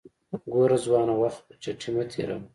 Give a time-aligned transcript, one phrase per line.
[0.53, 2.43] ګوره ځوانه وخت چټي مه تیروه